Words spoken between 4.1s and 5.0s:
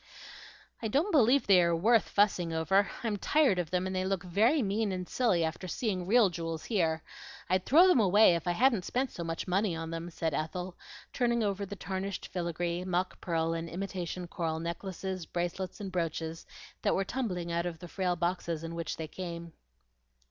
very mean